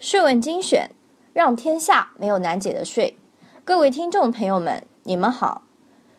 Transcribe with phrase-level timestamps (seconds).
[0.00, 0.92] 税问精选，
[1.34, 3.18] 让天下没有难解的税。
[3.66, 5.60] 各位听众朋友们，你们好，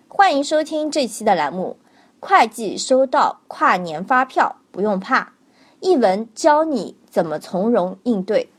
[0.08, 1.78] 欢迎收听这期的栏目。
[2.20, 5.34] 会计收到跨年发票不用怕，
[5.80, 8.52] 一文教你怎么从容应对。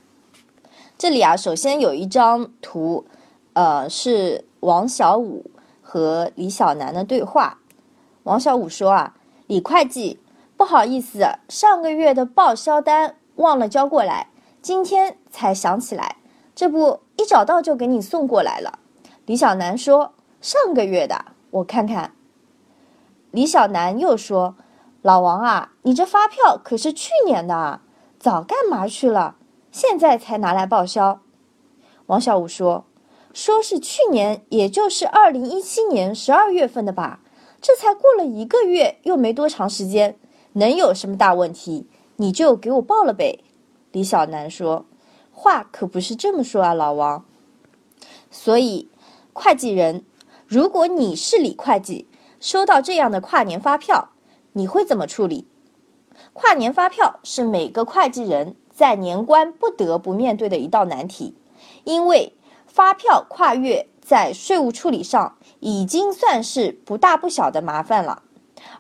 [0.98, 3.06] 这里啊，首先有一张图，
[3.52, 5.48] 呃，是王小五
[5.80, 7.60] 和李小楠的对话。
[8.24, 9.14] 王小五说啊，
[9.46, 10.18] 李会计，
[10.56, 14.26] 不好意思，上个月的报销单忘了交过来。
[14.62, 16.18] 今天才想起来，
[16.54, 18.78] 这不一找到就给你送过来了。
[19.26, 22.12] 李小楠说：“上个月的，我看看。”
[23.32, 24.54] 李小楠又说
[25.02, 27.82] ：“老王啊，你这发票可是去年的啊，
[28.20, 29.34] 早干嘛去了？
[29.72, 31.18] 现在才拿来报销。”
[32.06, 32.84] 王小武说
[33.34, 37.18] ：“说是去年，也就是二零一七年十二月份的吧？
[37.60, 40.16] 这才过了一个月，又没多长时间，
[40.52, 41.88] 能有什么大问题？
[42.16, 43.42] 你就给我报了呗。”
[43.92, 44.86] 李小楠说
[45.30, 47.24] ：“话可不是这么说啊，老王。
[48.30, 48.88] 所以，
[49.34, 50.04] 会计人，
[50.46, 52.08] 如果你是李会计，
[52.40, 54.08] 收到这样的跨年发票，
[54.54, 55.46] 你会怎么处理？
[56.32, 61.36] 跨年发票是每个会计人在年关不得不面对的一道难题，
[61.84, 62.34] 因为
[62.66, 68.22] 发票跨越在税务处理上已经算是不大不小的麻烦了，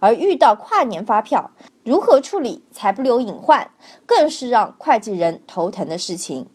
[0.00, 1.50] 而遇到跨年发票。”
[1.84, 3.70] 如何处理才不留隐患，
[4.06, 6.48] 更是让会计人头疼的事情。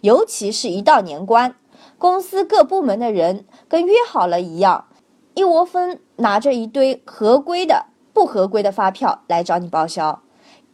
[0.00, 1.54] 尤其是一到年关，
[1.98, 4.86] 公司各部门的人跟约好了一样，
[5.34, 10.22] 一窝蜂拿着一堆合规的、不合规的发票来找你报销。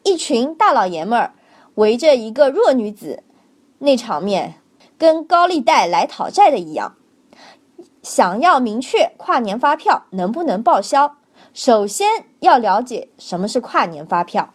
[0.02, 1.34] 一群大老爷们儿
[1.76, 3.22] 围着一个弱女子，
[3.78, 4.54] 那场面
[4.98, 6.96] 跟高利贷来讨债的一样。
[8.02, 11.16] 想要明确跨年发票能不能报销？
[11.55, 14.52] 首先要了解什么是跨年发票。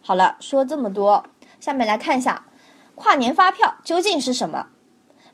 [0.00, 1.26] 好了，说这么多，
[1.60, 2.46] 下面来看一下
[2.94, 4.68] 跨年发票究竟是什么。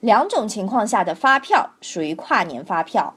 [0.01, 3.15] 两种情况下的发票属于跨年发票：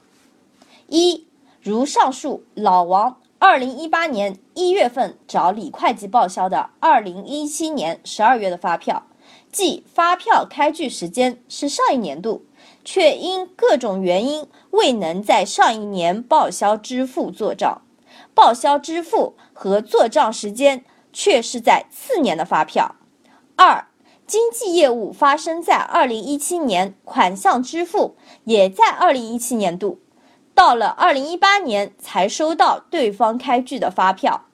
[0.86, 1.26] 一，
[1.60, 9.08] 如上述老王二零一八年一月份找李会计报销的二零一七年十二月的发票，
[9.50, 12.46] 即发票开具时间是上一年度。
[12.84, 17.82] 却因各种原因未能在上一年报销支付做账，
[18.34, 22.96] 报销支付和做账时间却是在次年的发票。
[23.56, 23.86] 二、
[24.26, 30.00] 经纪业务发生在二零一七年，款项支付也在二零一七年度，
[30.54, 34.46] 到了二零一八年才收到对方开具的发票，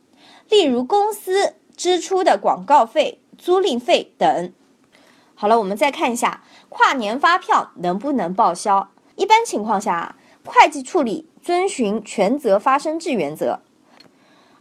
[0.48, 4.52] 例如公司支出的广告费、租赁费等。
[5.40, 6.42] 好了，我们再看一下。
[6.68, 8.90] 跨年发票能不能报销？
[9.14, 13.60] 一般情况下，会计处理遵循权责发生制原则。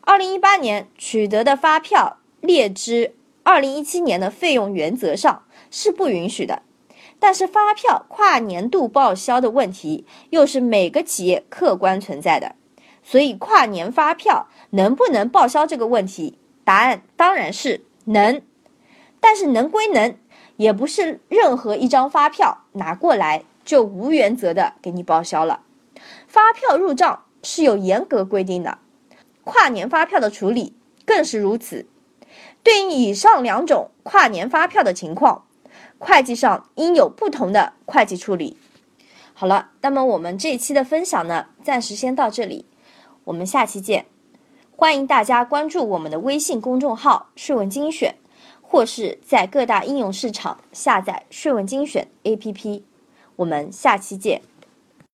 [0.01, 6.61] 二零一八年取得的发票列支二零一七年的费用，原则上是不允许的。
[7.17, 12.53] 但是发票跨年度报销的问题，又是每个企业客观存在的。
[13.01, 18.39] 所以，跨年发票能不能报销这个问题，答案当然是能。
[19.19, 20.15] 但是能归能。
[20.57, 25.61] 也不是任何一张发票拿过来就无原则的给你报销了，
[26.27, 28.79] 发票入账是有严格规定的，
[29.43, 30.73] 跨年发票的处理
[31.05, 31.87] 更是如此。
[32.63, 35.45] 对应以上两种跨年发票的情况，
[35.97, 38.57] 会计上应有不同的会计处理。
[39.33, 42.65] 好了，那么我们这一期的分享呢，暂时先到这里，
[43.25, 44.05] 我们下期见。
[44.75, 48.15] 欢迎大家关注我们的微信公众号“税问精选”。
[48.69, 52.81] 或是在各大应用市场下载税问精选 APP，
[53.37, 54.41] 我们下期见。